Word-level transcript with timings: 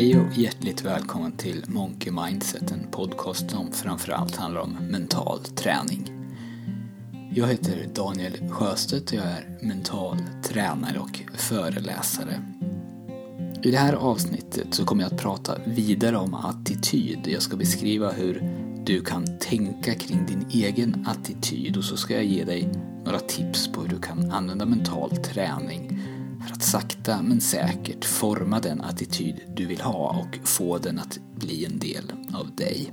Hej 0.00 0.18
och 0.20 0.38
hjärtligt 0.38 0.84
välkommen 0.84 1.32
till 1.32 1.64
Monkey 1.66 2.12
Mindset, 2.12 2.70
en 2.70 2.90
podcast 2.90 3.50
som 3.50 3.72
framförallt 3.72 4.36
handlar 4.36 4.60
om 4.60 4.76
mental 4.90 5.38
träning. 5.38 6.12
Jag 7.34 7.46
heter 7.46 7.88
Daniel 7.94 8.50
Sjöstedt 8.50 9.10
och 9.10 9.16
jag 9.16 9.24
är 9.24 9.58
mental 9.62 10.18
tränare 10.42 10.98
och 10.98 11.20
föreläsare. 11.34 12.42
I 13.62 13.70
det 13.70 13.76
här 13.76 13.92
avsnittet 13.92 14.74
så 14.74 14.84
kommer 14.84 15.02
jag 15.02 15.12
att 15.12 15.20
prata 15.20 15.58
vidare 15.64 16.16
om 16.16 16.34
attityd. 16.34 17.20
Jag 17.24 17.42
ska 17.42 17.56
beskriva 17.56 18.12
hur 18.12 18.42
du 18.84 19.00
kan 19.00 19.38
tänka 19.38 19.94
kring 19.94 20.26
din 20.26 20.46
egen 20.50 21.06
attityd 21.08 21.76
och 21.76 21.84
så 21.84 21.96
ska 21.96 22.14
jag 22.14 22.24
ge 22.24 22.44
dig 22.44 22.68
några 23.04 23.20
tips 23.20 23.72
på 23.72 23.80
hur 23.80 23.88
du 23.88 23.98
kan 23.98 24.30
använda 24.30 24.66
mental 24.66 25.16
träning 25.16 26.00
för 26.46 26.52
att 26.52 26.62
sakta 26.62 27.22
men 27.22 27.40
säkert 27.40 28.04
forma 28.04 28.60
den 28.60 28.80
attityd 28.80 29.40
du 29.56 29.66
vill 29.66 29.80
ha 29.80 30.26
och 30.26 30.48
få 30.48 30.78
den 30.78 30.98
att 30.98 31.18
bli 31.36 31.64
en 31.64 31.78
del 31.78 32.12
av 32.32 32.54
dig. 32.54 32.92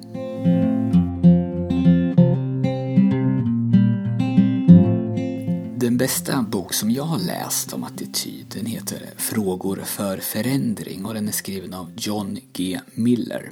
Den 5.80 5.98
bästa 5.98 6.42
bok 6.42 6.74
som 6.74 6.92
jag 6.92 7.04
har 7.04 7.20
läst 7.20 7.74
om 7.74 7.84
attityd 7.84 8.46
den 8.54 8.66
heter 8.66 9.10
Frågor 9.18 9.82
för 9.86 10.18
förändring 10.18 11.06
och 11.06 11.14
den 11.14 11.28
är 11.28 11.32
skriven 11.32 11.74
av 11.74 11.92
John 11.98 12.40
G. 12.54 12.80
Miller. 12.94 13.52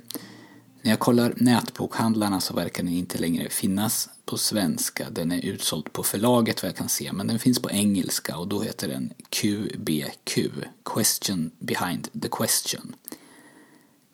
När 0.86 0.92
jag 0.92 1.00
kollar 1.00 1.34
nätbokhandlarna 1.38 2.42
så 2.42 2.54
verkar 2.54 2.84
den 2.84 2.94
inte 2.94 3.18
längre 3.18 3.50
finnas 3.50 4.10
på 4.26 4.38
svenska. 4.38 5.10
Den 5.10 5.32
är 5.32 5.46
utsåld 5.46 5.94
på 5.94 6.04
förlaget 6.04 6.64
vad 6.64 6.70
jag 6.70 6.78
kan 6.78 6.90
se, 6.90 7.14
men 7.14 7.28
den 7.28 7.40
finns 7.40 7.60
på 7.62 7.72
engelska 7.72 8.38
och 8.38 8.48
då 8.48 8.62
heter 8.62 8.88
den 8.88 9.14
QBQ, 9.30 10.38
Question 10.84 11.52
Behind 11.60 12.22
the 12.22 12.28
Question. 12.32 12.96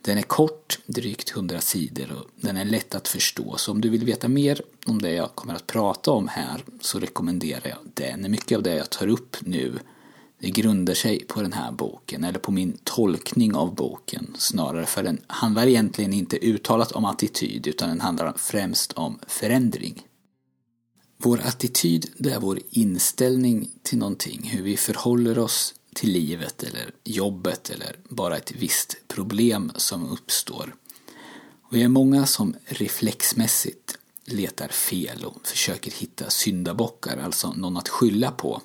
Den 0.01 0.17
är 0.17 0.21
kort, 0.21 0.79
drygt 0.85 1.31
100 1.31 1.61
sidor 1.61 2.11
och 2.11 2.29
den 2.35 2.57
är 2.57 2.65
lätt 2.65 2.95
att 2.95 3.07
förstå. 3.07 3.57
Så 3.57 3.71
om 3.71 3.81
du 3.81 3.89
vill 3.89 4.05
veta 4.05 4.27
mer 4.27 4.61
om 4.85 5.01
det 5.01 5.11
jag 5.11 5.35
kommer 5.35 5.53
att 5.53 5.67
prata 5.67 6.11
om 6.11 6.27
här 6.27 6.63
så 6.81 6.99
rekommenderar 6.99 7.67
jag 7.69 7.79
den. 7.93 8.31
Mycket 8.31 8.55
av 8.55 8.63
det 8.63 8.75
jag 8.75 8.89
tar 8.89 9.07
upp 9.07 9.37
nu 9.41 9.79
det 10.41 10.49
grundar 10.49 10.93
sig 10.93 11.25
på 11.25 11.41
den 11.41 11.53
här 11.53 11.71
boken, 11.71 12.23
eller 12.23 12.39
på 12.39 12.51
min 12.51 12.77
tolkning 12.83 13.55
av 13.55 13.75
boken 13.75 14.35
snarare, 14.37 14.85
för 14.85 15.03
den 15.03 15.21
handlar 15.27 15.67
egentligen 15.67 16.13
inte 16.13 16.45
uttalat 16.45 16.91
om 16.91 17.05
attityd, 17.05 17.67
utan 17.67 17.89
den 17.89 18.01
handlar 18.01 18.33
främst 18.37 18.93
om 18.93 19.19
förändring. 19.27 20.01
Vår 21.17 21.41
attityd, 21.43 22.09
det 22.17 22.31
är 22.31 22.39
vår 22.39 22.59
inställning 22.69 23.69
till 23.83 23.97
någonting, 23.97 24.43
hur 24.43 24.63
vi 24.63 24.77
förhåller 24.77 25.39
oss 25.39 25.73
till 25.95 26.11
livet 26.11 26.63
eller 26.63 26.91
jobbet 27.03 27.69
eller 27.69 27.95
bara 28.09 28.37
ett 28.37 28.51
visst 28.51 28.95
problem 29.07 29.71
som 29.75 30.11
uppstår. 30.11 30.75
Och 31.63 31.75
vi 31.75 31.83
är 31.83 31.87
många 31.87 32.25
som 32.25 32.55
reflexmässigt 32.65 33.97
letar 34.25 34.67
fel 34.67 35.25
och 35.25 35.47
försöker 35.47 35.91
hitta 35.91 36.29
syndabockar, 36.29 37.17
alltså 37.17 37.53
någon 37.53 37.77
att 37.77 37.89
skylla 37.89 38.31
på. 38.31 38.61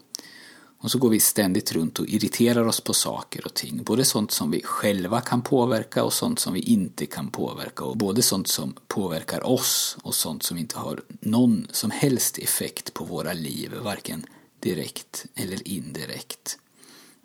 Och 0.87 0.93
så 0.93 0.99
går 0.99 1.11
vi 1.11 1.21
ständigt 1.21 1.73
runt 1.73 1.99
och 1.99 2.07
irriterar 2.07 2.67
oss 2.67 2.81
på 2.81 2.95
saker 2.95 3.47
och 3.47 3.55
ting. 3.55 3.83
Både 3.83 4.05
sånt 4.05 4.31
som 4.31 4.51
vi 4.51 4.63
själva 4.63 5.21
kan 5.21 5.43
påverka 5.43 6.05
och 6.05 6.13
sånt 6.13 6.39
som 6.39 6.55
vi 6.55 6.61
inte 6.61 7.07
kan 7.07 7.31
påverka. 7.31 7.85
Och 7.85 7.97
både 7.97 8.23
sånt 8.23 8.49
som 8.49 8.75
påverkar 8.89 9.47
oss 9.47 9.97
och 10.03 10.15
sånt 10.15 10.43
som 10.43 10.59
inte 10.59 10.79
har 10.79 11.03
någon 11.21 11.67
som 11.71 11.91
helst 11.91 12.39
effekt 12.39 12.95
på 12.95 13.05
våra 13.05 13.33
liv. 13.33 13.75
Varken 13.83 14.27
direkt 14.61 15.27
eller 15.35 15.69
indirekt. 15.69 16.59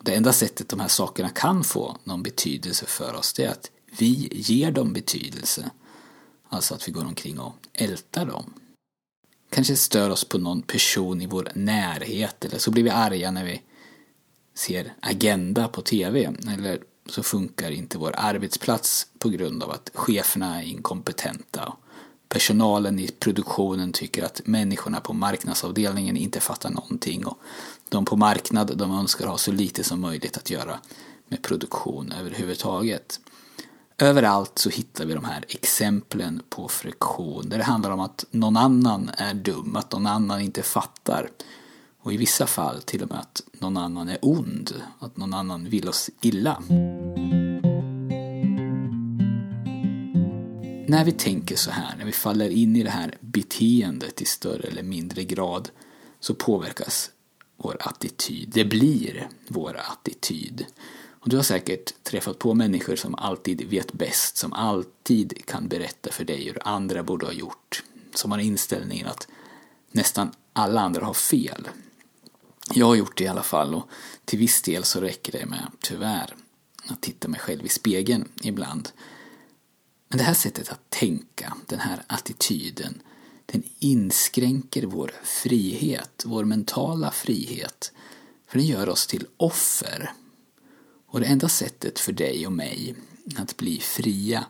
Det 0.02 0.14
enda 0.14 0.32
sättet 0.32 0.68
de 0.68 0.80
här 0.80 0.88
sakerna 0.88 1.28
kan 1.28 1.64
få 1.64 1.96
någon 2.04 2.22
betydelse 2.22 2.86
för 2.86 3.14
oss 3.14 3.32
det 3.32 3.44
är 3.44 3.50
att 3.50 3.70
vi 3.98 4.28
ger 4.32 4.72
dem 4.72 4.92
betydelse. 4.92 5.70
Alltså 6.48 6.74
att 6.74 6.88
vi 6.88 6.92
går 6.92 7.04
omkring 7.04 7.38
och 7.40 7.54
ältar 7.72 8.26
dem 8.26 8.52
kanske 9.52 9.76
stör 9.76 10.10
oss 10.10 10.24
på 10.24 10.38
någon 10.38 10.62
person 10.62 11.20
i 11.20 11.26
vår 11.26 11.48
närhet 11.54 12.44
eller 12.44 12.58
så 12.58 12.70
blir 12.70 12.82
vi 12.82 12.90
arga 12.90 13.30
när 13.30 13.44
vi 13.44 13.62
ser 14.54 14.94
Agenda 15.00 15.68
på 15.68 15.82
TV 15.82 16.30
eller 16.54 16.80
så 17.06 17.22
funkar 17.22 17.70
inte 17.70 17.98
vår 17.98 18.14
arbetsplats 18.16 19.06
på 19.18 19.28
grund 19.28 19.62
av 19.62 19.70
att 19.70 19.90
cheferna 19.94 20.62
är 20.62 20.66
inkompetenta. 20.66 21.72
Personalen 22.28 22.98
i 22.98 23.08
produktionen 23.08 23.92
tycker 23.92 24.22
att 24.22 24.40
människorna 24.44 25.00
på 25.00 25.12
marknadsavdelningen 25.12 26.16
inte 26.16 26.40
fattar 26.40 26.70
någonting 26.70 27.26
och 27.26 27.38
de 27.88 28.04
på 28.04 28.16
marknad 28.16 28.78
de 28.78 28.98
önskar 28.98 29.26
ha 29.26 29.38
så 29.38 29.52
lite 29.52 29.84
som 29.84 30.00
möjligt 30.00 30.36
att 30.36 30.50
göra 30.50 30.78
med 31.28 31.42
produktion 31.42 32.12
överhuvudtaget. 32.20 33.20
Överallt 34.02 34.58
så 34.58 34.70
hittar 34.70 35.04
vi 35.04 35.14
de 35.14 35.24
här 35.24 35.44
exemplen 35.48 36.42
på 36.48 36.68
friktion 36.68 37.48
där 37.48 37.58
det 37.58 37.64
handlar 37.64 37.90
om 37.90 38.00
att 38.00 38.24
någon 38.30 38.56
annan 38.56 39.10
är 39.16 39.34
dum, 39.34 39.76
att 39.76 39.92
någon 39.92 40.06
annan 40.06 40.40
inte 40.40 40.62
fattar. 40.62 41.30
Och 42.00 42.12
i 42.12 42.16
vissa 42.16 42.46
fall 42.46 42.82
till 42.82 43.02
och 43.02 43.10
med 43.10 43.18
att 43.18 43.42
någon 43.52 43.76
annan 43.76 44.08
är 44.08 44.18
ond, 44.22 44.72
att 44.98 45.16
någon 45.16 45.34
annan 45.34 45.64
vill 45.64 45.88
oss 45.88 46.10
illa. 46.20 46.62
När 50.88 51.04
vi 51.04 51.12
tänker 51.12 51.56
så 51.56 51.70
här, 51.70 51.96
när 51.98 52.04
vi 52.04 52.12
faller 52.12 52.50
in 52.50 52.76
i 52.76 52.82
det 52.82 52.90
här 52.90 53.16
beteendet 53.20 54.22
i 54.22 54.24
större 54.24 54.68
eller 54.68 54.82
mindre 54.82 55.24
grad 55.24 55.70
så 56.20 56.34
påverkas 56.34 57.10
vår 57.56 57.76
attityd. 57.80 58.50
Det 58.52 58.64
blir 58.64 59.28
vår 59.48 59.80
attityd. 59.92 60.66
Och 61.22 61.28
du 61.28 61.36
har 61.36 61.42
säkert 61.42 62.04
träffat 62.04 62.38
på 62.38 62.54
människor 62.54 62.96
som 62.96 63.14
alltid 63.14 63.68
vet 63.68 63.92
bäst, 63.92 64.36
som 64.36 64.52
alltid 64.52 65.46
kan 65.46 65.68
berätta 65.68 66.12
för 66.12 66.24
dig 66.24 66.44
hur 66.44 66.68
andra 66.68 67.02
borde 67.02 67.26
ha 67.26 67.32
gjort. 67.32 67.82
Som 68.14 68.32
har 68.32 68.38
inställningen 68.38 69.06
att 69.06 69.28
nästan 69.92 70.30
alla 70.52 70.80
andra 70.80 71.04
har 71.04 71.14
fel. 71.14 71.68
Jag 72.74 72.86
har 72.86 72.94
gjort 72.94 73.18
det 73.18 73.24
i 73.24 73.28
alla 73.28 73.42
fall 73.42 73.74
och 73.74 73.88
till 74.24 74.38
viss 74.38 74.62
del 74.62 74.84
så 74.84 75.00
räcker 75.00 75.32
det 75.32 75.46
med, 75.46 75.66
tyvärr, 75.80 76.34
att 76.86 77.00
titta 77.00 77.28
mig 77.28 77.40
själv 77.40 77.66
i 77.66 77.68
spegeln 77.68 78.28
ibland. 78.42 78.88
Men 80.08 80.18
det 80.18 80.24
här 80.24 80.34
sättet 80.34 80.72
att 80.72 80.90
tänka, 80.90 81.56
den 81.66 81.80
här 81.80 82.02
attityden, 82.06 83.02
den 83.46 83.62
inskränker 83.78 84.86
vår 84.86 85.12
frihet, 85.24 86.22
vår 86.26 86.44
mentala 86.44 87.10
frihet. 87.10 87.92
För 88.46 88.58
den 88.58 88.66
gör 88.66 88.88
oss 88.88 89.06
till 89.06 89.26
offer 89.36 90.12
och 91.12 91.20
det 91.20 91.26
enda 91.26 91.48
sättet 91.48 91.98
för 91.98 92.12
dig 92.12 92.46
och 92.46 92.52
mig 92.52 92.94
att 93.36 93.56
bli 93.56 93.80
fria, 93.80 94.44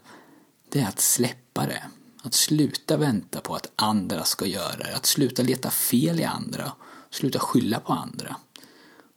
det 0.69 0.81
är 0.81 0.89
att 0.89 1.01
släppa 1.01 1.67
det. 1.67 1.83
Att 2.23 2.35
sluta 2.35 2.97
vänta 2.97 3.41
på 3.41 3.55
att 3.55 3.73
andra 3.77 4.25
ska 4.25 4.47
göra 4.47 4.77
det, 4.77 4.97
att 4.97 5.07
sluta 5.07 5.43
leta 5.43 5.71
fel 5.71 6.21
i 6.21 6.25
andra, 6.25 6.73
sluta 7.11 7.39
skylla 7.39 7.81
på 7.81 7.93
andra. 7.93 8.37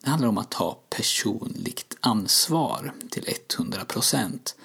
Det 0.03 0.09
handlar 0.09 0.29
om 0.29 0.37
att 0.37 0.51
ta 0.51 0.79
personligt 0.89 1.97
ansvar 1.99 2.93
till 3.09 3.33
100 3.57 3.85
procent. 3.85 4.55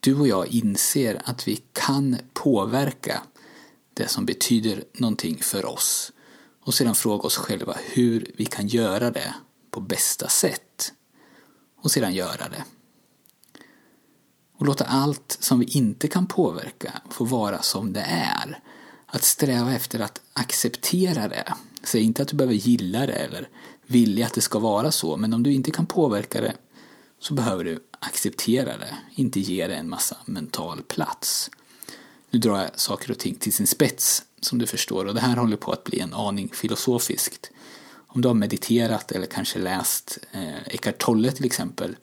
Du 0.00 0.14
och 0.14 0.28
jag 0.28 0.46
inser 0.46 1.22
att 1.24 1.48
vi 1.48 1.62
kan 1.72 2.16
påverka 2.32 3.22
det 3.94 4.08
som 4.08 4.26
betyder 4.26 4.84
någonting 4.92 5.38
för 5.42 5.64
oss 5.64 6.12
och 6.62 6.74
sedan 6.74 6.94
fråga 6.94 7.22
oss 7.22 7.36
själva 7.36 7.76
hur 7.84 8.30
vi 8.36 8.44
kan 8.44 8.68
göra 8.68 9.10
det 9.10 9.34
på 9.70 9.80
bästa 9.80 10.28
sätt 10.28 10.65
och 11.76 11.90
sedan 11.90 12.14
göra 12.14 12.48
det. 12.48 12.64
Och 14.56 14.66
låta 14.66 14.84
allt 14.84 15.36
som 15.40 15.58
vi 15.58 15.66
inte 15.66 16.08
kan 16.08 16.26
påverka 16.26 16.92
få 17.10 17.24
vara 17.24 17.62
som 17.62 17.92
det 17.92 18.06
är. 18.08 18.60
Att 19.06 19.24
sträva 19.24 19.74
efter 19.74 20.00
att 20.00 20.20
acceptera 20.32 21.28
det. 21.28 21.54
Säg 21.82 22.02
inte 22.02 22.22
att 22.22 22.28
du 22.28 22.36
behöver 22.36 22.54
gilla 22.54 23.06
det 23.06 23.12
eller 23.12 23.48
vilja 23.86 24.26
att 24.26 24.34
det 24.34 24.40
ska 24.40 24.58
vara 24.58 24.90
så, 24.90 25.16
men 25.16 25.34
om 25.34 25.42
du 25.42 25.52
inte 25.52 25.70
kan 25.70 25.86
påverka 25.86 26.40
det 26.40 26.54
så 27.18 27.34
behöver 27.34 27.64
du 27.64 27.84
acceptera 27.98 28.78
det, 28.78 28.96
inte 29.14 29.40
ge 29.40 29.66
det 29.66 29.74
en 29.74 29.88
massa 29.88 30.16
mental 30.24 30.82
plats. 30.82 31.50
Nu 32.30 32.38
drar 32.38 32.58
jag 32.58 32.80
saker 32.80 33.10
och 33.10 33.18
ting 33.18 33.34
till 33.34 33.52
sin 33.52 33.66
spets, 33.66 34.22
som 34.40 34.58
du 34.58 34.66
förstår, 34.66 35.04
och 35.04 35.14
det 35.14 35.20
här 35.20 35.36
håller 35.36 35.56
på 35.56 35.72
att 35.72 35.84
bli 35.84 36.00
en 36.00 36.14
aning 36.14 36.48
filosofiskt. 36.48 37.50
Om 38.06 38.20
du 38.22 38.28
har 38.28 38.34
mediterat 38.34 39.12
eller 39.12 39.26
kanske 39.26 39.58
läst 39.58 40.18
eh, 40.32 40.66
Eckart 40.66 40.98
Tolle 40.98 41.32
till 41.32 41.44
exempel 41.44 41.96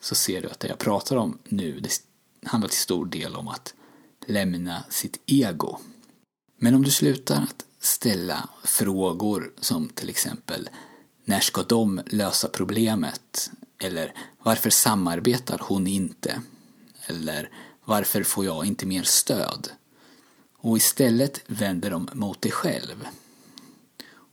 så 0.00 0.14
ser 0.14 0.42
du 0.42 0.48
att 0.48 0.60
det 0.60 0.68
jag 0.68 0.78
pratar 0.78 1.16
om 1.16 1.38
nu 1.44 1.80
det 1.80 2.02
handlar 2.44 2.68
till 2.68 2.78
stor 2.78 3.06
del 3.06 3.36
om 3.36 3.48
att 3.48 3.74
lämna 4.26 4.84
sitt 4.88 5.20
ego. 5.26 5.78
Men 6.58 6.74
om 6.74 6.84
du 6.84 6.90
slutar 6.90 7.36
att 7.36 7.64
ställa 7.80 8.48
frågor 8.64 9.52
som 9.60 9.88
till 9.88 10.08
exempel 10.08 10.68
när 11.24 11.40
ska 11.40 11.62
de 11.62 12.00
lösa 12.06 12.48
problemet? 12.48 13.50
Eller 13.78 14.14
varför 14.42 14.70
samarbetar 14.70 15.60
hon 15.62 15.86
inte? 15.86 16.42
Eller 17.06 17.50
varför 17.84 18.22
får 18.22 18.44
jag 18.44 18.66
inte 18.66 18.86
mer 18.86 19.02
stöd? 19.02 19.70
Och 20.58 20.76
istället 20.76 21.40
vänder 21.46 21.90
de 21.90 22.08
mot 22.12 22.42
dig 22.42 22.52
själv 22.52 23.06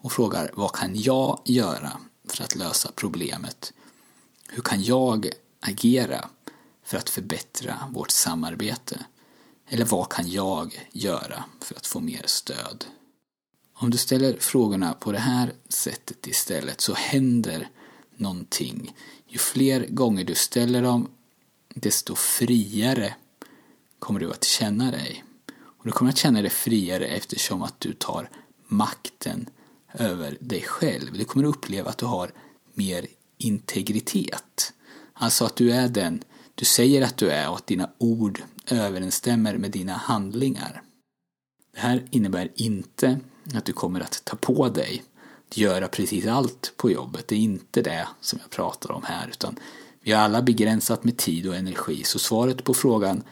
och 0.06 0.12
frågar 0.12 0.52
vad 0.54 0.72
kan 0.72 0.96
jag 0.96 1.42
göra 1.46 1.92
för 2.30 2.44
att 2.44 2.56
lösa 2.56 2.92
problemet? 2.96 3.74
Hur 4.50 4.62
kan 4.62 4.84
jag 4.84 5.30
agera 5.60 6.30
för 6.84 6.98
att 6.98 7.10
förbättra 7.10 7.90
vårt 7.92 8.12
samarbete? 8.12 9.06
Eller 9.68 9.86
vad 9.86 10.10
kan 10.10 10.30
jag 10.30 10.90
göra 10.92 11.44
för 11.62 11.76
att 11.76 11.88
få 11.88 12.00
mer 12.00 12.24
stöd? 12.26 12.86
Om 13.74 13.90
du 13.90 13.98
ställer 13.98 14.38
frågorna 14.38 14.94
på 14.94 15.12
det 15.12 15.20
här 15.20 15.54
sättet 15.70 16.28
istället 16.28 16.82
så 16.82 16.94
händer 16.94 17.70
någonting. 18.16 18.96
Ju 19.28 19.38
fler 19.38 19.88
gånger 19.90 20.24
du 20.24 20.36
ställer 20.36 20.82
dem, 20.82 21.10
desto 21.70 22.16
friare 22.16 23.16
kommer 24.00 24.20
du 24.20 24.32
att 24.32 24.44
känna 24.44 24.92
dig. 24.92 25.24
Och 25.58 25.86
du 25.86 25.92
kommer 25.92 26.12
att 26.12 26.18
känna 26.18 26.42
dig 26.42 26.52
friare 26.52 27.06
eftersom 27.06 27.62
att 27.62 27.80
du 27.80 27.94
tar 27.94 28.30
makten 28.68 29.50
över 30.00 30.38
dig 30.40 30.62
själv. 30.62 31.14
Du 31.14 31.26
kommer 31.26 31.48
att 31.48 31.56
uppleva 31.56 31.90
att 31.90 31.98
du 31.98 32.06
har 32.06 32.32
mer 32.74 33.08
integritet. 33.38 34.74
Alltså 35.14 35.46
att 35.46 35.56
du 35.56 35.72
är 35.72 35.88
den 35.88 36.24
du 36.56 36.66
säger 36.66 37.02
att 37.02 37.18
du 37.18 37.30
är 37.30 37.50
och 37.50 37.56
att 37.56 37.68
dina 37.68 37.90
ord 37.98 38.42
överensstämmer 38.68 39.58
med 39.58 39.72
dina 39.72 39.94
handlingar. 39.94 40.82
Det 41.74 41.80
här 41.80 42.06
innebär 42.12 42.52
inte 42.56 43.20
att 43.54 43.66
du 43.66 43.74
kommer 43.74 44.00
att 44.00 44.22
ta 44.26 44.36
på 44.36 44.70
dig 44.70 45.04
att 45.50 45.58
göra 45.58 45.88
precis 45.88 46.28
allt 46.28 46.74
på 46.78 46.92
jobbet. 46.92 47.28
Det 47.28 47.36
är 47.36 47.40
inte 47.40 47.82
det 47.82 48.08
som 48.22 48.40
jag 48.42 48.50
pratar 48.50 48.92
om 48.92 49.04
här 49.04 49.28
utan 49.28 49.60
vi 50.02 50.12
har 50.12 50.22
alla 50.22 50.42
begränsat 50.42 51.04
med 51.04 51.18
tid 51.18 51.48
och 51.48 51.56
energi 51.56 52.04
så 52.04 52.20
svaret 52.20 52.64
på 52.64 52.74
frågan 52.74 53.24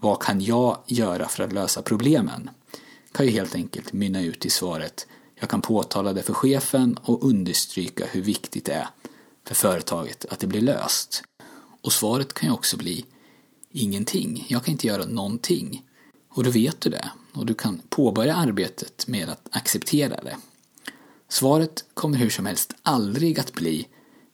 vad 0.00 0.22
kan 0.22 0.40
jag 0.40 0.82
göra 0.86 1.28
för 1.28 1.44
att 1.44 1.52
lösa 1.52 1.82
problemen? 1.82 2.50
kan 3.12 3.26
ju 3.26 3.32
helt 3.32 3.54
enkelt 3.54 3.92
mynna 3.92 4.22
ut 4.22 4.46
i 4.46 4.50
svaret 4.50 5.06
jag 5.42 5.48
kan 5.48 5.62
påtala 5.62 6.12
det 6.12 6.22
för 6.22 6.32
chefen 6.32 6.98
och 7.02 7.24
understryka 7.24 8.06
hur 8.06 8.22
viktigt 8.22 8.64
det 8.64 8.72
är 8.72 8.88
för 9.46 9.54
företaget 9.54 10.24
att 10.24 10.40
det 10.40 10.46
blir 10.46 10.60
löst. 10.60 11.22
Och 11.80 11.92
svaret 11.92 12.34
kan 12.34 12.48
ju 12.48 12.54
också 12.54 12.76
bli 12.76 13.04
ingenting. 13.70 14.46
Jag 14.48 14.64
kan 14.64 14.72
inte 14.72 14.86
göra 14.86 15.04
någonting. 15.04 15.84
Och 16.28 16.44
då 16.44 16.50
vet 16.50 16.80
du 16.80 16.90
det 16.90 17.10
och 17.32 17.46
du 17.46 17.54
kan 17.54 17.80
påbörja 17.88 18.34
arbetet 18.34 19.06
med 19.06 19.28
att 19.28 19.48
acceptera 19.50 20.16
det. 20.22 20.36
Svaret 21.28 21.84
kommer 21.94 22.18
hur 22.18 22.30
som 22.30 22.46
helst 22.46 22.74
aldrig 22.82 23.40
att 23.40 23.52
bli 23.52 23.88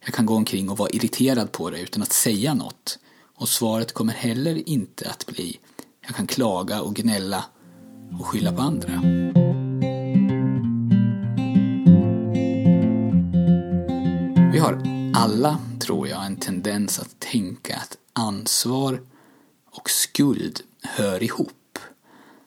jag 0.05 0.13
kan 0.13 0.25
gå 0.25 0.35
omkring 0.35 0.69
och 0.69 0.77
vara 0.77 0.89
irriterad 0.89 1.51
på 1.51 1.69
det 1.69 1.81
utan 1.81 2.03
att 2.03 2.13
säga 2.13 2.53
något. 2.53 2.99
Och 3.35 3.49
svaret 3.49 3.93
kommer 3.93 4.13
heller 4.13 4.69
inte 4.69 5.09
att 5.09 5.25
bli 5.25 5.59
jag 6.07 6.15
kan 6.15 6.27
klaga 6.27 6.81
och 6.81 6.95
gnälla 6.95 7.45
och 8.19 8.27
skylla 8.27 8.51
på 8.51 8.61
andra. 8.61 9.01
Har 14.69 14.83
alla, 15.15 15.59
tror 15.79 16.07
jag, 16.07 16.25
en 16.25 16.35
tendens 16.35 16.99
att 16.99 17.19
tänka 17.19 17.75
att 17.75 17.97
ansvar 18.13 19.01
och 19.71 19.89
skuld 19.89 20.61
hör 20.81 21.23
ihop. 21.23 21.79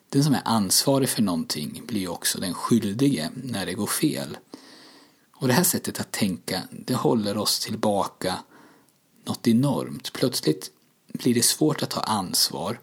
Den 0.09 0.23
som 0.23 0.33
är 0.33 0.41
ansvarig 0.45 1.09
för 1.09 1.21
någonting 1.21 1.83
blir 1.87 2.07
också 2.07 2.39
den 2.39 2.53
skyldige 2.53 3.29
när 3.43 3.65
det 3.65 3.73
går 3.73 3.87
fel. 3.87 4.37
Och 5.35 5.47
det 5.47 5.53
här 5.53 5.63
sättet 5.63 5.99
att 5.99 6.11
tänka, 6.11 6.61
det 6.71 6.95
håller 6.95 7.37
oss 7.37 7.59
tillbaka 7.59 8.35
något 9.25 9.47
enormt. 9.47 10.13
Plötsligt 10.13 10.71
blir 11.07 11.33
det 11.33 11.45
svårt 11.45 11.83
att 11.83 11.89
ta 11.89 12.01
ansvar 12.01 12.79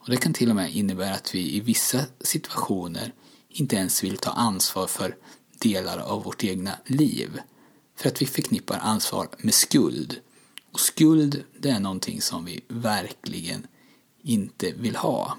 och 0.00 0.10
det 0.10 0.16
kan 0.16 0.32
till 0.32 0.50
och 0.50 0.56
med 0.56 0.74
innebära 0.74 1.14
att 1.14 1.34
vi 1.34 1.56
i 1.56 1.60
vissa 1.60 2.00
situationer 2.20 3.12
inte 3.48 3.76
ens 3.76 4.04
vill 4.04 4.16
ta 4.16 4.30
ansvar 4.30 4.86
för 4.86 5.16
delar 5.58 5.98
av 5.98 6.22
vårt 6.22 6.44
egna 6.44 6.72
liv. 6.86 7.40
För 7.96 8.08
att 8.08 8.22
vi 8.22 8.26
förknippar 8.26 8.78
ansvar 8.78 9.28
med 9.38 9.54
skuld. 9.54 10.20
Och 10.72 10.80
skuld, 10.80 11.44
det 11.58 11.70
är 11.70 11.80
någonting 11.80 12.20
som 12.20 12.44
vi 12.44 12.60
verkligen 12.68 13.66
inte 14.22 14.72
vill 14.72 14.96
ha. 14.96 15.38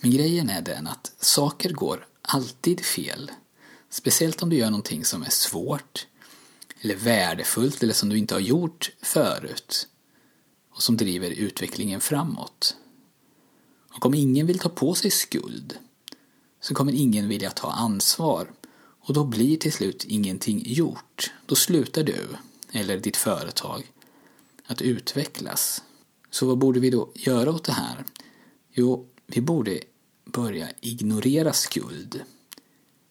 Men 0.00 0.10
grejen 0.10 0.50
är 0.50 0.62
den 0.62 0.86
att 0.86 1.12
saker 1.18 1.72
går 1.72 2.06
alltid 2.22 2.84
fel. 2.84 3.30
Speciellt 3.90 4.42
om 4.42 4.50
du 4.50 4.56
gör 4.56 4.70
någonting 4.70 5.04
som 5.04 5.22
är 5.22 5.30
svårt, 5.30 6.06
eller 6.80 6.96
värdefullt, 6.96 7.82
eller 7.82 7.94
som 7.94 8.08
du 8.08 8.18
inte 8.18 8.34
har 8.34 8.40
gjort 8.40 8.92
förut. 9.02 9.88
Och 10.74 10.82
som 10.82 10.96
driver 10.96 11.30
utvecklingen 11.30 12.00
framåt. 12.00 12.76
Och 13.94 14.06
om 14.06 14.14
ingen 14.14 14.46
vill 14.46 14.58
ta 14.58 14.68
på 14.68 14.94
sig 14.94 15.10
skuld 15.10 15.78
så 16.60 16.74
kommer 16.74 16.92
ingen 16.92 17.28
vilja 17.28 17.50
ta 17.50 17.70
ansvar 17.70 18.50
och 19.08 19.14
då 19.14 19.24
blir 19.24 19.56
till 19.56 19.72
slut 19.72 20.04
ingenting 20.04 20.62
gjort. 20.66 21.32
Då 21.46 21.54
slutar 21.54 22.02
du, 22.02 22.26
eller 22.72 22.98
ditt 22.98 23.16
företag, 23.16 23.92
att 24.66 24.82
utvecklas. 24.82 25.82
Så 26.30 26.46
vad 26.46 26.58
borde 26.58 26.80
vi 26.80 26.90
då 26.90 27.10
göra 27.14 27.50
åt 27.50 27.64
det 27.64 27.72
här? 27.72 28.04
Jo, 28.72 29.06
vi 29.26 29.40
borde 29.40 29.80
börja 30.24 30.68
ignorera 30.80 31.52
skuld. 31.52 32.22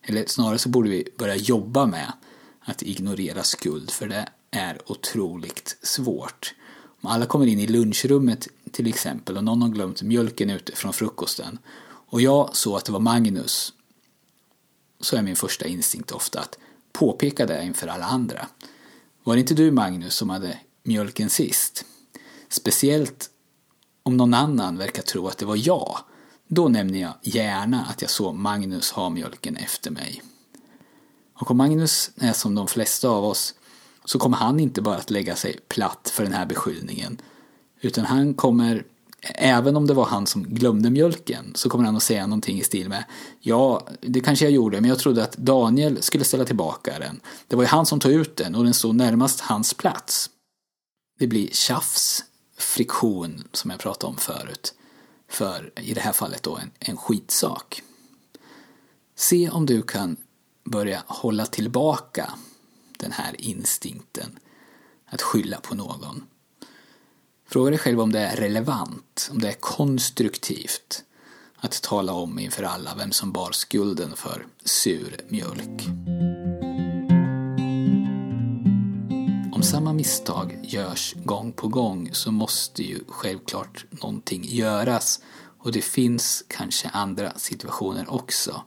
Eller 0.02 0.26
snarare 0.26 0.58
så 0.58 0.70
borde 0.70 0.90
vi 0.90 1.10
börja 1.18 1.36
jobba 1.36 1.86
med 1.86 2.14
att 2.60 2.84
ignorera 2.84 3.44
skuld, 3.44 3.92
för 3.92 4.08
det 4.08 4.30
är 4.52 4.92
otroligt 4.92 5.78
svårt. 5.82 6.56
Om 7.02 7.10
alla 7.10 7.26
kommer 7.26 7.46
in 7.46 7.60
i 7.60 7.68
lunchrummet 7.68 8.48
till 8.72 8.88
exempel 8.88 9.38
och 9.38 9.44
någon 9.44 9.62
har 9.62 9.70
glömt 9.70 10.02
mjölken 10.02 10.50
ute 10.50 10.76
från 10.76 10.94
frukosten 10.94 11.60
och 12.10 12.22
jag 12.22 12.56
såg 12.56 12.78
att 12.78 12.86
det 12.86 12.92
var 12.92 13.00
Magnus 13.00 13.74
så 15.00 15.16
är 15.16 15.22
min 15.22 15.36
första 15.36 15.68
instinkt 15.68 16.12
ofta 16.12 16.40
att 16.40 16.58
påpeka 16.94 17.46
det 17.46 17.64
inför 17.64 17.88
alla 17.88 18.06
andra. 18.06 18.48
Var 19.24 19.36
det 19.36 19.40
inte 19.40 19.54
du 19.54 19.72
Magnus 19.72 20.16
som 20.16 20.30
hade 20.30 20.60
mjölken 20.84 21.30
sist? 21.30 21.86
Speciellt 22.50 23.30
om 24.04 24.18
någon 24.18 24.34
annan 24.34 24.78
verkar 24.78 25.04
tro 25.04 25.28
att 25.28 25.38
det 25.38 25.46
var 25.46 25.68
jag. 25.68 25.98
Då 26.48 26.68
nämner 26.68 27.00
jag 27.00 27.14
gärna 27.22 27.86
att 27.86 28.02
jag 28.02 28.12
såg 28.12 28.36
Magnus 28.36 28.92
ha 28.92 29.10
mjölken 29.10 29.56
efter 29.56 29.92
mig. 29.92 30.24
Och 31.34 31.52
om 31.52 31.58
Magnus 31.58 32.12
är 32.16 32.34
som 32.34 32.56
de 32.56 32.68
flesta 32.68 33.10
av 33.10 33.26
oss 33.26 33.56
så 34.06 34.20
kommer 34.20 34.38
han 34.38 34.60
inte 34.60 34.82
bara 34.82 34.96
att 34.96 35.10
lägga 35.10 35.36
sig 35.36 35.60
platt 35.68 36.12
för 36.14 36.24
den 36.24 36.34
här 36.34 36.46
beskyllningen. 36.46 37.22
Utan 37.82 38.06
han 38.06 38.34
kommer, 38.34 38.86
även 39.22 39.76
om 39.76 39.88
det 39.88 39.94
var 39.94 40.06
han 40.06 40.28
som 40.28 40.44
glömde 40.44 40.90
mjölken, 40.90 41.52
så 41.56 41.70
kommer 41.70 41.86
han 41.86 41.96
att 41.96 42.04
säga 42.04 42.28
någonting 42.28 42.60
i 42.60 42.64
stil 42.64 42.90
med 42.90 43.04
Ja, 43.40 43.88
det 44.02 44.20
kanske 44.20 44.46
jag 44.46 44.52
gjorde, 44.52 44.82
men 44.82 44.90
jag 44.90 45.00
trodde 45.00 45.24
att 45.24 45.38
Daniel 45.38 46.02
skulle 46.02 46.24
ställa 46.24 46.46
tillbaka 46.46 47.00
den. 47.00 47.20
Det 47.48 47.56
var 47.56 47.64
ju 47.64 47.68
han 47.68 47.86
som 47.86 48.00
tog 48.00 48.12
ut 48.12 48.36
den 48.36 48.56
och 48.56 48.64
den 48.64 48.74
stod 48.74 48.96
närmast 48.96 49.40
hans 49.40 49.74
plats. 49.74 50.30
Det 51.20 51.28
blir 51.28 51.48
tjafs, 51.48 52.24
friktion, 52.58 53.44
som 53.52 53.72
jag 53.72 53.80
pratade 53.80 54.12
om 54.12 54.18
förut. 54.18 54.74
För, 55.30 55.72
i 55.76 55.94
det 55.94 56.02
här 56.02 56.12
fallet 56.12 56.44
då, 56.44 56.58
en, 56.58 56.72
en 56.80 56.98
skitsak. 56.98 57.82
Se 59.16 59.50
om 59.50 59.66
du 59.66 59.82
kan 59.82 60.18
börja 60.64 61.04
hålla 61.08 61.46
tillbaka 61.46 62.34
den 62.98 63.12
här 63.12 63.42
instinkten 63.42 64.40
att 65.06 65.22
skylla 65.22 65.58
på 65.60 65.76
någon. 65.76 66.24
Fråga 67.50 67.70
dig 67.70 67.80
själv 67.80 68.02
om 68.02 68.12
det 68.12 68.20
är 68.20 68.36
relevant, 68.36 69.30
om 69.32 69.40
det 69.40 69.48
är 69.48 69.54
konstruktivt 69.60 71.04
att 71.58 71.82
tala 71.82 72.14
om 72.14 72.40
inför 72.40 72.64
alla 72.64 72.96
vem 72.96 73.12
som 73.12 73.32
bar 73.32 73.52
skulden 73.52 74.16
för 74.16 74.46
sur 74.66 75.18
mjölk. 75.28 75.88
Om 79.54 79.64
samma 79.64 79.94
misstag 79.94 80.60
görs 80.64 81.16
gång 81.24 81.52
på 81.54 81.68
gång 81.68 82.10
så 82.14 82.32
måste 82.32 82.84
ju 82.84 83.00
självklart 83.08 83.86
någonting 83.90 84.44
göras 84.44 85.20
och 85.60 85.72
det 85.72 85.82
finns 85.82 86.44
kanske 86.48 86.90
andra 86.90 87.34
situationer 87.34 88.14
också. 88.14 88.62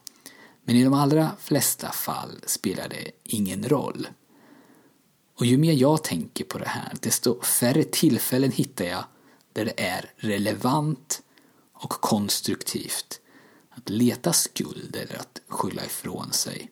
Men 0.65 0.77
i 0.77 0.85
de 0.85 0.95
allra 0.95 1.31
flesta 1.41 1.91
fall 1.91 2.43
spelar 2.47 2.89
det 2.89 3.11
ingen 3.25 3.69
roll. 3.69 4.09
Och 5.41 5.47
ju 5.47 5.59
mer 5.59 5.73
jag 5.73 6.05
tänker 6.05 6.45
på 6.45 6.59
det 6.59 6.69
här, 6.69 6.97
desto 7.01 7.43
färre 7.43 7.85
tillfällen 7.85 8.53
hittar 8.53 8.85
jag 8.85 9.05
där 9.53 9.65
det 9.65 9.81
är 9.81 10.13
relevant 10.17 11.23
och 11.73 11.91
konstruktivt 11.91 13.21
att 13.71 13.91
leta 13.91 14.33
skuld 14.33 14.97
eller 14.97 15.21
att 15.21 15.41
skylla 15.49 15.85
ifrån 15.85 16.33
sig. 16.33 16.71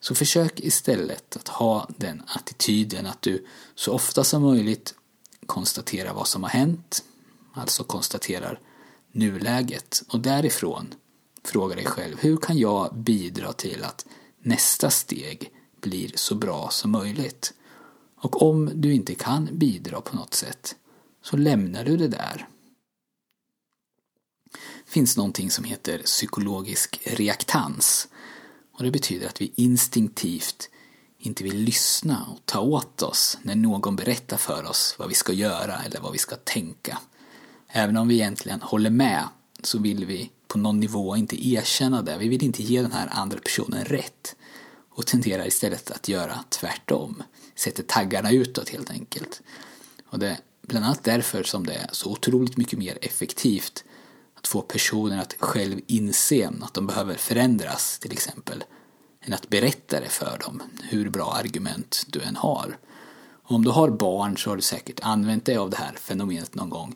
Så 0.00 0.14
försök 0.14 0.60
istället 0.60 1.36
att 1.36 1.48
ha 1.48 1.88
den 1.96 2.22
attityden 2.26 3.06
att 3.06 3.22
du 3.22 3.46
så 3.74 3.92
ofta 3.92 4.24
som 4.24 4.42
möjligt 4.42 4.94
konstaterar 5.46 6.14
vad 6.14 6.28
som 6.28 6.42
har 6.42 6.50
hänt, 6.50 7.04
alltså 7.52 7.84
konstaterar 7.84 8.60
nuläget 9.12 10.02
och 10.08 10.20
därifrån 10.20 10.94
fråga 11.44 11.74
dig 11.74 11.86
själv 11.86 12.16
hur 12.20 12.36
kan 12.36 12.58
jag 12.58 12.94
bidra 12.94 13.52
till 13.52 13.84
att 13.84 14.06
nästa 14.38 14.90
steg 14.90 15.50
blir 15.80 16.12
så 16.14 16.34
bra 16.34 16.70
som 16.70 16.90
möjligt? 16.90 17.52
Och 18.16 18.42
om 18.42 18.70
du 18.74 18.92
inte 18.92 19.14
kan 19.14 19.48
bidra 19.52 20.00
på 20.00 20.16
något 20.16 20.34
sätt 20.34 20.76
så 21.22 21.36
lämnar 21.36 21.84
du 21.84 21.96
det 21.96 22.08
där. 22.08 22.48
Det 24.84 24.90
finns 24.90 25.16
någonting 25.16 25.50
som 25.50 25.64
heter 25.64 25.98
psykologisk 25.98 27.00
reaktans 27.04 28.08
och 28.72 28.84
det 28.84 28.90
betyder 28.90 29.26
att 29.26 29.40
vi 29.40 29.52
instinktivt 29.54 30.70
inte 31.18 31.44
vill 31.44 31.56
lyssna 31.56 32.26
och 32.32 32.38
ta 32.44 32.60
åt 32.60 33.02
oss 33.02 33.38
när 33.42 33.54
någon 33.54 33.96
berättar 33.96 34.36
för 34.36 34.64
oss 34.64 34.96
vad 34.98 35.08
vi 35.08 35.14
ska 35.14 35.32
göra 35.32 35.82
eller 35.82 36.00
vad 36.00 36.12
vi 36.12 36.18
ska 36.18 36.36
tänka. 36.36 36.98
Även 37.68 37.96
om 37.96 38.08
vi 38.08 38.14
egentligen 38.14 38.60
håller 38.62 38.90
med 38.90 39.28
så 39.62 39.78
vill 39.78 40.04
vi 40.04 40.30
på 40.48 40.58
någon 40.58 40.80
nivå 40.80 41.16
inte 41.16 41.48
erkänna 41.48 42.02
det. 42.02 42.18
Vi 42.18 42.28
vill 42.28 42.44
inte 42.44 42.62
ge 42.62 42.82
den 42.82 42.92
här 42.92 43.08
andra 43.12 43.38
personen 43.38 43.84
rätt 43.84 44.36
och 44.90 45.06
tenderar 45.06 45.46
istället 45.46 45.90
att 45.90 46.08
göra 46.08 46.44
tvärtom. 46.48 47.22
Sätter 47.56 47.82
taggarna 47.82 48.30
utåt 48.30 48.68
helt 48.68 48.90
enkelt. 48.90 49.42
Och 50.06 50.18
det 50.18 50.28
är 50.28 50.38
bland 50.62 50.84
annat 50.84 51.04
därför 51.04 51.42
som 51.42 51.66
det 51.66 51.74
är 51.74 51.88
så 51.92 52.10
otroligt 52.10 52.56
mycket 52.56 52.78
mer 52.78 52.98
effektivt 53.02 53.84
att 54.34 54.46
få 54.46 54.60
personer 54.62 55.20
att 55.20 55.36
själv 55.38 55.80
inse 55.86 56.50
att 56.62 56.74
de 56.74 56.86
behöver 56.86 57.14
förändras 57.14 57.98
till 57.98 58.12
exempel 58.12 58.64
än 59.20 59.32
att 59.32 59.48
berätta 59.48 60.00
det 60.00 60.08
för 60.08 60.38
dem, 60.38 60.62
hur 60.82 61.10
bra 61.10 61.32
argument 61.32 62.04
du 62.06 62.22
än 62.22 62.36
har. 62.36 62.78
Och 63.42 63.54
om 63.54 63.64
du 63.64 63.70
har 63.70 63.90
barn 63.90 64.36
så 64.38 64.50
har 64.50 64.56
du 64.56 64.62
säkert 64.62 65.00
använt 65.02 65.44
dig 65.44 65.56
av 65.56 65.70
det 65.70 65.76
här 65.76 65.92
fenomenet 65.92 66.54
någon 66.54 66.70
gång, 66.70 66.94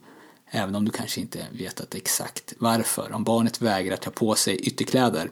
även 0.50 0.74
om 0.74 0.84
du 0.84 0.90
kanske 0.90 1.20
inte 1.20 1.46
vetat 1.52 1.94
exakt 1.94 2.54
varför. 2.58 3.12
Om 3.12 3.24
barnet 3.24 3.60
vägrar 3.60 3.96
ta 3.96 4.10
på 4.10 4.34
sig 4.34 4.56
ytterkläder 4.56 5.30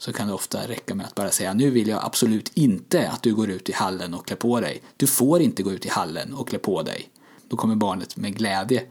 så 0.00 0.12
kan 0.12 0.28
det 0.28 0.34
ofta 0.34 0.68
räcka 0.68 0.94
med 0.94 1.06
att 1.06 1.14
bara 1.14 1.30
säga 1.30 1.54
nu 1.54 1.70
vill 1.70 1.88
jag 1.88 2.04
absolut 2.04 2.50
inte 2.54 3.08
att 3.08 3.22
du 3.22 3.34
går 3.34 3.50
ut 3.50 3.68
i 3.68 3.72
hallen 3.72 4.14
och 4.14 4.26
klär 4.26 4.36
på 4.36 4.60
dig. 4.60 4.82
Du 4.96 5.06
får 5.06 5.40
inte 5.40 5.62
gå 5.62 5.72
ut 5.72 5.86
i 5.86 5.88
hallen 5.88 6.34
och 6.34 6.48
klä 6.48 6.58
på 6.58 6.82
dig. 6.82 7.10
Då 7.48 7.56
kommer 7.56 7.74
barnet 7.74 8.16
med 8.16 8.36
glädje 8.36 8.84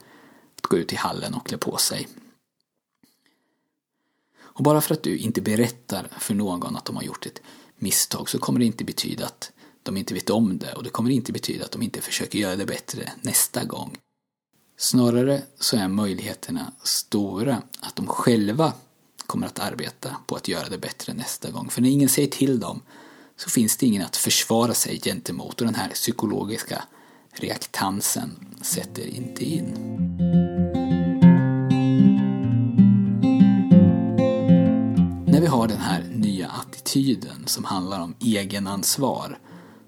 att 0.57 0.61
gå 0.61 0.77
ut 0.77 0.93
i 0.93 0.95
hallen 0.95 1.33
och 1.33 1.47
klä 1.47 1.57
på 1.57 1.77
sig. 1.77 2.07
Och 4.37 4.63
bara 4.63 4.81
för 4.81 4.93
att 4.93 5.03
du 5.03 5.17
inte 5.17 5.41
berättar 5.41 6.07
för 6.19 6.33
någon 6.33 6.75
att 6.75 6.85
de 6.85 6.95
har 6.95 7.03
gjort 7.03 7.25
ett 7.25 7.41
misstag 7.75 8.29
så 8.29 8.39
kommer 8.39 8.59
det 8.59 8.65
inte 8.65 8.83
betyda 8.83 9.25
att 9.25 9.51
de 9.83 9.97
inte 9.97 10.13
vet 10.13 10.29
om 10.29 10.57
det 10.57 10.73
och 10.73 10.83
det 10.83 10.89
kommer 10.89 11.09
inte 11.09 11.31
betyda 11.31 11.65
att 11.65 11.71
de 11.71 11.81
inte 11.81 12.01
försöker 12.01 12.39
göra 12.39 12.55
det 12.55 12.65
bättre 12.65 13.11
nästa 13.21 13.63
gång. 13.63 13.97
Snarare 14.77 15.41
så 15.59 15.77
är 15.77 15.87
möjligheterna 15.87 16.73
stora 16.83 17.61
att 17.79 17.95
de 17.95 18.07
själva 18.07 18.73
kommer 19.29 19.47
att 19.47 19.59
arbeta 19.59 20.15
på 20.27 20.35
att 20.35 20.47
göra 20.47 20.69
det 20.69 20.77
bättre 20.77 21.13
nästa 21.13 21.51
gång. 21.51 21.69
För 21.69 21.81
när 21.81 21.89
ingen 21.89 22.09
säger 22.09 22.27
till 22.27 22.59
dem 22.59 22.81
så 23.37 23.49
finns 23.49 23.77
det 23.77 23.85
ingen 23.85 24.05
att 24.05 24.17
försvara 24.17 24.73
sig 24.73 24.99
gentemot 24.99 25.61
och 25.61 25.65
den 25.65 25.75
här 25.75 25.89
psykologiska 25.89 26.83
reaktansen 27.33 28.29
sätter 28.61 29.07
inte 29.07 29.45
in. 29.45 29.65
När 35.27 35.41
vi 35.41 35.47
har 35.47 35.67
den 35.67 35.77
här 35.77 36.03
nya 36.03 36.47
attityden 36.49 37.43
som 37.45 37.63
handlar 37.63 37.99
om 37.99 38.15
egenansvar 38.19 39.39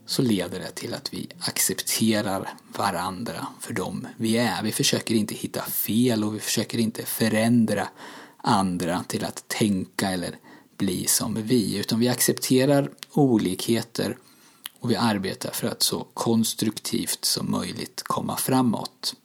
så 0.05 0.21
leder 0.21 0.59
det 0.59 0.71
till 0.71 0.93
att 0.93 1.13
vi 1.13 1.29
accepterar 1.39 2.53
varandra 2.77 3.47
för 3.59 3.73
dem 3.73 4.07
vi 4.17 4.37
är. 4.37 4.63
Vi 4.63 4.71
försöker 4.71 5.15
inte 5.15 5.35
hitta 5.35 5.61
fel 5.61 6.23
och 6.23 6.35
vi 6.35 6.39
försöker 6.39 6.77
inte 6.77 7.05
förändra 7.05 7.87
andra 8.43 9.03
till 9.07 9.25
att 9.25 9.47
tänka 9.47 10.09
eller 10.09 10.35
bli 10.77 11.07
som 11.07 11.33
vi, 11.33 11.77
utan 11.77 11.99
vi 11.99 12.09
accepterar 12.09 12.91
olikheter 13.13 14.17
och 14.79 14.91
vi 14.91 14.95
arbetar 14.95 15.51
för 15.51 15.67
att 15.67 15.83
så 15.83 16.07
konstruktivt 16.13 17.25
som 17.25 17.51
möjligt 17.51 18.03
komma 18.03 18.37
framåt. 18.37 19.15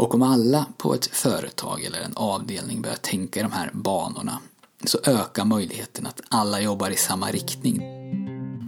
Och 0.00 0.14
om 0.14 0.22
alla 0.22 0.66
på 0.76 0.94
ett 0.94 1.06
företag 1.06 1.84
eller 1.84 2.00
en 2.00 2.16
avdelning 2.16 2.82
börjar 2.82 2.96
tänka 2.96 3.40
i 3.40 3.42
de 3.42 3.52
här 3.52 3.70
banorna 3.74 4.38
så 4.84 4.98
ökar 5.04 5.44
möjligheten 5.44 6.06
att 6.06 6.20
alla 6.28 6.60
jobbar 6.60 6.90
i 6.90 6.96
samma 6.96 7.30
riktning. 7.30 7.80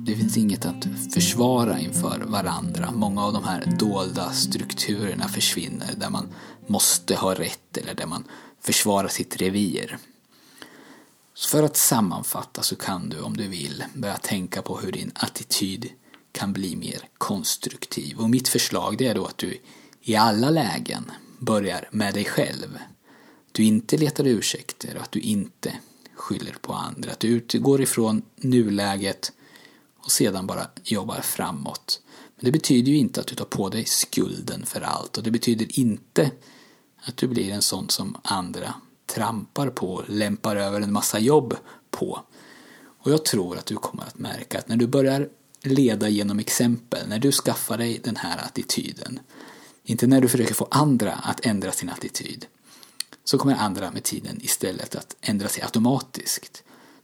Det 0.07 0.17
finns 0.17 0.37
inget 0.37 0.67
att 0.67 0.87
försvara 1.15 1.79
inför 1.79 2.25
varandra. 2.27 2.91
Många 2.91 3.25
av 3.25 3.33
de 3.33 3.45
här 3.45 3.77
dolda 3.79 4.33
strukturerna 4.33 5.29
försvinner 5.29 5.91
där 5.97 6.11
man 6.11 6.29
måste 6.67 7.15
ha 7.15 7.35
rätt 7.35 7.77
eller 7.77 7.95
där 7.95 8.07
man 8.07 8.25
försvara 8.63 9.09
sitt 9.09 9.37
revir. 9.37 9.99
Så 11.35 11.49
för 11.49 11.63
att 11.63 11.77
sammanfatta 11.77 12.63
så 12.63 12.77
kan 12.77 13.09
du 13.09 13.21
om 13.21 13.37
du 13.37 13.49
vill 13.49 13.85
börja 13.95 14.17
tänka 14.17 14.63
på 14.63 14.79
hur 14.79 14.93
din 14.93 15.13
attityd 15.15 15.91
kan 16.33 16.53
bli 16.53 16.77
mer 16.77 17.09
konstruktiv. 17.19 18.19
Och 18.19 18.31
mitt 18.31 18.49
förslag 18.49 18.99
det 18.99 19.07
är 19.07 19.15
då 19.15 19.25
att 19.25 19.39
du 19.39 19.61
i 20.01 20.17
alla 20.17 20.51
lägen 20.51 21.11
börjar 21.39 21.89
med 21.91 22.15
dig 22.15 22.25
själv. 22.25 22.79
Du 23.53 23.63
inte 23.65 23.97
letar 23.97 24.27
ursäkter 24.27 24.97
och 24.97 25.03
att 25.03 25.13
du 25.13 25.21
inte 25.21 25.73
skyller 26.15 26.57
på 26.61 26.73
andra. 26.73 27.13
Att 27.13 27.21
du 27.21 27.29
utgår 27.29 27.83
ifrån 27.83 28.23
nuläget 28.37 29.33
och 29.97 30.13
sedan 30.13 30.47
bara 30.47 30.67
jobbar 30.85 31.21
framåt. 31.21 32.01
Men 32.37 32.45
det 32.45 32.53
betyder 32.53 32.93
ju 32.93 32.99
inte 32.99 33.21
att 33.21 33.27
du 33.27 33.35
tar 33.35 33.45
på 33.45 33.69
dig 33.69 33.85
skulden 33.85 34.67
för 34.67 34.81
allt 34.81 35.17
och 35.17 35.23
det 35.23 35.31
betyder 35.31 35.79
inte 35.79 36.31
att 37.05 37.17
du 37.17 37.29
blir 37.29 37.51
en 37.51 37.63
sån 37.63 37.89
som 37.89 38.17
andra 38.23 38.75
trampar 39.07 39.71
på 39.71 39.95
och 39.95 40.05
lämpar 40.09 40.57
över 40.57 40.81
en 40.81 40.93
massa 40.93 41.19
jobb 41.19 41.57
på. 41.91 42.21
Och 42.99 43.13
jag 43.13 43.25
tror 43.25 43.59
att 43.59 43.67
du 43.67 43.77
kommer 43.77 44.03
att 44.03 44.19
märka 44.19 44.59
att 44.59 44.69
när 44.69 44.77
du 44.77 44.87
börjar 44.87 45.29
leda 45.63 46.09
genom 46.09 46.39
exempel, 46.39 47.09
när 47.09 47.19
du 47.19 47.33
skaffar 47.33 47.79
dig 47.79 48.01
den 48.05 48.17
här 48.17 48.39
attityden, 48.45 49.21
inte 49.85 50.07
när 50.07 50.21
du 50.21 50.29
försöker 50.29 50.55
få 50.55 50.69
andra 50.71 51.13
att 51.13 51.47
ändra 51.47 51.73
sin 51.73 51.89
attityd, 51.89 52.47
så 53.25 53.39
kommer 53.39 53.55
andra 53.55 53.91
med 53.91 54.03
tiden 54.03 54.39
istället 54.43 54.95
att 54.95 55.17
ändra 55.21 55.49
sig 55.49 55.63
automatiskt. 55.63 56.63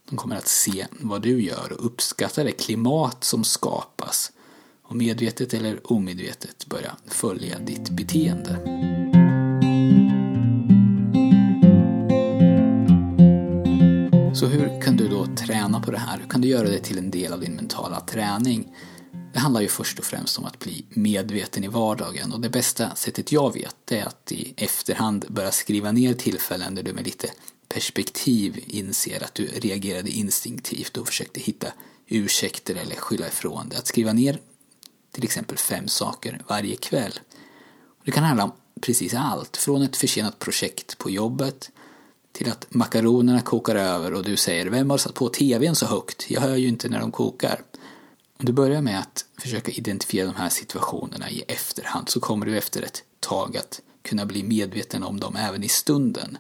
De 0.09 0.17
kommer 0.17 0.37
att 0.37 0.49
se 0.49 0.87
vad 0.91 1.23
du 1.23 1.43
gör 1.43 1.73
och 1.73 1.87
uppskatta 1.87 2.45
det 2.45 2.53
klimat 2.53 3.25
som 3.25 3.45
skapas 3.45 4.33
och 4.83 4.97
medvetet 4.97 5.55
eller 5.55 5.93
omedvetet 5.93 6.67
börja 6.67 6.97
följa 7.07 7.59
ditt 7.59 7.91
beteende. 7.91 8.98
Hur 14.49 14.83
kan 14.83 14.97
du 14.97 15.09
då 15.09 15.27
träna 15.27 15.81
på 15.81 15.91
det 15.91 15.99
här? 15.99 16.19
Hur 16.19 16.29
kan 16.29 16.41
du 16.41 16.49
göra 16.49 16.69
det 16.69 16.79
till 16.79 16.99
en 16.99 17.11
del 17.11 17.33
av 17.33 17.41
din 17.41 17.55
mentala 17.55 18.01
träning? 18.01 18.77
Det 19.33 19.39
handlar 19.39 19.61
ju 19.61 19.69
först 19.69 19.99
och 19.99 20.05
främst 20.05 20.39
om 20.39 20.45
att 20.45 20.59
bli 20.59 20.85
medveten 20.91 21.65
i 21.65 21.69
vardagen 21.69 22.33
och 22.33 22.41
det 22.41 22.51
bästa 22.51 22.95
sättet 22.95 23.33
jag 23.33 23.55
vet 23.55 23.93
är 23.93 24.07
att 24.07 24.33
i 24.33 24.55
efterhand 24.57 25.25
börja 25.29 25.51
skriva 25.51 25.93
ner 25.93 26.15
tillfällen 26.15 26.75
där 26.75 26.83
du 26.83 26.93
med 26.93 27.05
lite 27.05 27.31
perspektiv 27.69 28.65
inser 28.67 29.25
att 29.25 29.35
du 29.35 29.47
reagerade 29.47 30.11
instinktivt 30.11 30.97
och 30.97 31.07
försökte 31.07 31.41
hitta 31.41 31.67
ursäkter 32.07 32.75
eller 32.75 32.97
skylla 32.97 33.27
ifrån 33.27 33.69
det. 33.69 33.79
Att 33.79 33.87
skriva 33.87 34.13
ner 34.13 34.39
till 35.13 35.25
exempel 35.25 35.59
fem 35.59 35.89
saker 35.89 36.43
varje 36.49 36.77
kväll. 36.77 37.13
Det 38.05 38.11
kan 38.11 38.25
handla 38.25 38.45
om 38.45 38.53
precis 38.81 39.15
allt, 39.15 39.57
från 39.57 39.83
ett 39.83 39.97
försenat 39.97 40.39
projekt 40.39 40.99
på 40.99 41.11
jobbet 41.11 41.71
till 42.33 42.51
att 42.51 42.67
makaronerna 42.75 43.41
kokar 43.41 43.77
över 43.77 44.15
och 44.15 44.25
du 44.25 44.37
säger 44.37 44.67
Vem 44.67 44.91
har 44.91 44.99
satt 44.99 45.15
på 45.15 45.29
tvn 45.29 45.75
så 45.75 45.87
högt? 45.87 46.31
Jag 46.31 46.41
hör 46.41 46.57
ju 46.57 46.69
inte 46.69 46.89
när 46.89 47.01
de 47.01 47.13
kokar. 47.13 47.63
Om 48.39 48.47
du 48.47 48.53
börjar 48.53 48.83
med 48.83 48.99
att 48.99 49.25
försöka 49.39 49.73
identifiera 49.73 50.27
de 50.27 50.35
här 50.37 50.49
situationerna 50.49 51.31
i 51.31 51.43
efterhand 51.49 52.09
så 52.09 52.21
kommer 52.21 52.47
du 52.47 52.59
efter 52.59 52.83
ett 52.83 53.03
tag 53.21 53.57
att 53.57 53.81
kunna 54.03 54.27
bli 54.27 54.43
medveten 54.43 55.03
om 55.03 55.21
dem 55.21 55.37
även 55.37 55.65
i 55.65 55.69
stunden. 55.69 56.39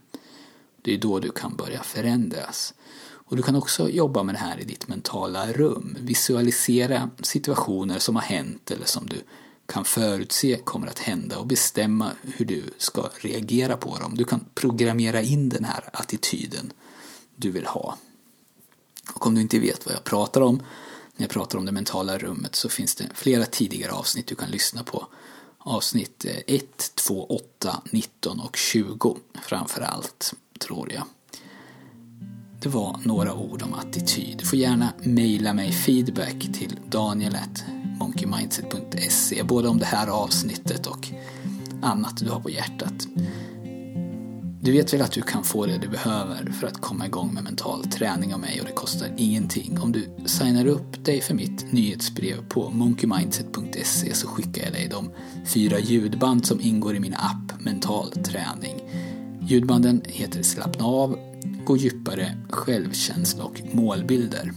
Det 0.82 0.94
är 0.94 0.98
då 0.98 1.18
du 1.18 1.30
kan 1.30 1.56
börja 1.56 1.82
förändras. 1.82 2.74
Och 3.28 3.36
du 3.36 3.42
kan 3.42 3.56
också 3.56 3.90
jobba 3.90 4.22
med 4.22 4.34
det 4.34 4.38
här 4.38 4.60
i 4.60 4.64
ditt 4.64 4.88
mentala 4.88 5.52
rum. 5.52 5.96
Visualisera 6.00 7.10
situationer 7.22 7.98
som 7.98 8.16
har 8.16 8.22
hänt 8.22 8.70
eller 8.70 8.86
som 8.86 9.06
du 9.06 9.16
kan 9.68 9.84
förutse 9.84 10.56
kommer 10.56 10.86
att 10.86 10.98
hända 10.98 11.38
och 11.38 11.46
bestämma 11.46 12.12
hur 12.22 12.44
du 12.44 12.64
ska 12.78 13.10
reagera 13.20 13.76
på 13.76 13.98
dem. 13.98 14.14
Du 14.14 14.24
kan 14.24 14.44
programmera 14.54 15.22
in 15.22 15.48
den 15.48 15.64
här 15.64 15.90
attityden 15.92 16.72
du 17.36 17.50
vill 17.50 17.66
ha. 17.66 17.96
Och 19.14 19.26
om 19.26 19.34
du 19.34 19.40
inte 19.40 19.58
vet 19.58 19.86
vad 19.86 19.94
jag 19.94 20.04
pratar 20.04 20.40
om 20.40 20.62
när 21.16 21.24
jag 21.24 21.30
pratar 21.30 21.58
om 21.58 21.66
det 21.66 21.72
mentala 21.72 22.18
rummet 22.18 22.54
så 22.54 22.68
finns 22.68 22.94
det 22.94 23.04
flera 23.14 23.44
tidigare 23.44 23.92
avsnitt 23.92 24.26
du 24.26 24.34
kan 24.34 24.50
lyssna 24.50 24.82
på. 24.82 25.06
Avsnitt 25.58 26.26
1, 26.46 26.94
2, 26.94 27.26
8, 27.26 27.82
19 27.90 28.40
och 28.40 28.56
20 28.56 29.16
framför 29.42 29.80
allt, 29.80 30.34
tror 30.58 30.92
jag. 30.92 31.02
Det 32.60 32.68
var 32.68 33.00
några 33.04 33.34
ord 33.34 33.62
om 33.62 33.74
attityd. 33.74 34.38
Du 34.38 34.44
får 34.44 34.58
gärna 34.58 34.92
mejla 35.02 35.52
mig 35.52 35.72
feedback 35.72 36.40
till 36.40 36.78
monkeymindset.se, 37.98 39.42
både 39.42 39.68
om 39.68 39.78
det 39.78 39.86
här 39.86 40.06
avsnittet 40.06 40.86
och 40.86 41.08
annat 41.82 42.16
du 42.16 42.30
har 42.30 42.40
på 42.40 42.50
hjärtat. 42.50 43.06
Du 44.60 44.72
vet 44.72 44.92
väl 44.92 45.02
att 45.02 45.12
du 45.12 45.22
kan 45.22 45.44
få 45.44 45.66
det 45.66 45.78
du 45.78 45.88
behöver 45.88 46.52
för 46.60 46.66
att 46.66 46.80
komma 46.80 47.06
igång 47.06 47.34
med 47.34 47.44
mental 47.44 47.84
träning 47.84 48.34
av 48.34 48.40
mig 48.40 48.60
och 48.60 48.66
det 48.66 48.72
kostar 48.72 49.08
ingenting. 49.16 49.78
Om 49.80 49.92
du 49.92 50.08
signar 50.26 50.66
upp 50.66 51.04
dig 51.04 51.20
för 51.20 51.34
mitt 51.34 51.72
nyhetsbrev 51.72 52.48
på 52.48 52.70
monkeymindset.se 52.70 54.14
så 54.14 54.28
skickar 54.28 54.62
jag 54.62 54.72
dig 54.72 54.88
de 54.88 55.10
fyra 55.46 55.78
ljudband 55.78 56.46
som 56.46 56.60
ingår 56.60 56.96
i 56.96 57.00
min 57.00 57.14
app 57.14 57.64
Mental 57.64 58.10
träning. 58.10 58.76
Ljudbanden 59.40 60.02
heter 60.04 60.42
Slappna 60.42 60.84
av, 60.84 61.18
Gå 61.64 61.76
djupare, 61.76 62.36
Självkänsla 62.50 63.44
och 63.44 63.60
Målbilder. 63.72 64.52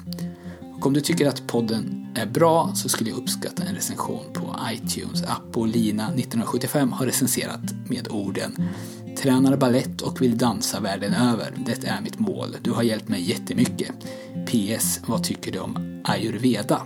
Och 0.81 0.87
om 0.87 0.93
du 0.93 1.01
tycker 1.01 1.27
att 1.27 1.47
podden 1.47 2.07
är 2.15 2.25
bra 2.25 2.71
så 2.75 2.89
skulle 2.89 3.09
jag 3.09 3.19
uppskatta 3.19 3.63
en 3.63 3.75
recension 3.75 4.25
på 4.33 4.55
iTunes. 4.73 5.23
Apolina 5.23 6.03
1975 6.03 6.91
har 6.91 7.05
recenserat 7.05 7.61
med 7.87 8.07
orden 8.11 8.69
Tränar 9.17 9.57
ballett 9.57 10.01
och 10.01 10.21
vill 10.21 10.37
dansa 10.37 10.79
världen 10.79 11.13
över. 11.13 11.53
Det 11.65 11.87
är 11.87 12.01
mitt 12.01 12.19
mål. 12.19 12.57
Du 12.61 12.71
har 12.71 12.83
hjälpt 12.83 13.07
mig 13.07 13.29
jättemycket. 13.29 13.91
PS. 14.45 14.99
Vad 15.05 15.23
tycker 15.23 15.51
du 15.51 15.59
om 15.59 16.01
ayurveda? 16.03 16.81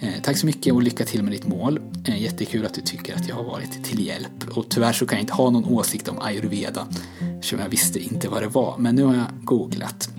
Eh, 0.00 0.22
tack 0.22 0.38
så 0.38 0.46
mycket 0.46 0.74
och 0.74 0.82
lycka 0.82 1.04
till 1.04 1.22
med 1.22 1.32
ditt 1.32 1.46
mål. 1.46 1.80
Eh, 2.04 2.22
jättekul 2.22 2.66
att 2.66 2.74
du 2.74 2.80
tycker 2.80 3.16
att 3.16 3.28
jag 3.28 3.36
har 3.36 3.44
varit 3.44 3.84
till 3.84 4.06
hjälp. 4.06 4.48
Och 4.50 4.68
tyvärr 4.68 4.92
så 4.92 5.06
kan 5.06 5.16
jag 5.16 5.22
inte 5.22 5.34
ha 5.34 5.50
någon 5.50 5.64
åsikt 5.64 6.08
om 6.08 6.18
ayurveda 6.20 6.88
eftersom 7.34 7.58
jag 7.58 7.68
visste 7.68 7.98
inte 7.98 8.28
vad 8.28 8.42
det 8.42 8.48
var. 8.48 8.74
Men 8.78 8.94
nu 8.94 9.02
har 9.02 9.14
jag 9.14 9.26
googlat. 9.44 10.17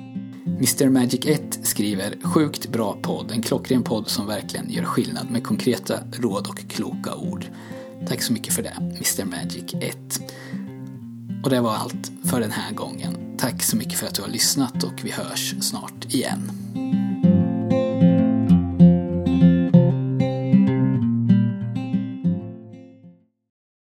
Mr 0.60 0.90
Magic 0.90 1.26
1 1.26 1.60
skriver 1.64 2.16
Sjukt 2.24 2.68
bra 2.68 2.98
podd, 3.02 3.32
en 3.32 3.42
klockren 3.42 3.84
podd 3.84 4.08
som 4.08 4.28
verkligen 4.28 4.70
gör 4.70 4.84
skillnad 4.84 5.32
med 5.32 5.44
konkreta 5.44 6.00
råd 6.12 6.48
och 6.48 6.60
kloka 6.70 7.16
ord. 7.16 7.46
Tack 8.08 8.22
så 8.22 8.34
mycket 8.34 8.54
för 8.54 8.64
det, 8.64 8.74
Mr 8.80 9.26
Magic 9.26 9.74
1. 9.74 9.98
Och 11.44 11.50
det 11.50 11.62
var 11.62 11.76
allt 11.76 12.12
för 12.24 12.40
den 12.40 12.52
här 12.52 12.74
gången. 12.74 13.38
Tack 13.38 13.64
så 13.64 13.78
mycket 13.78 14.00
för 14.00 14.08
att 14.08 14.16
du 14.16 14.22
har 14.22 14.30
lyssnat 14.30 14.84
och 14.84 14.94
vi 15.04 15.12
hörs 15.12 15.56
snart 15.62 16.14
igen. 16.14 16.59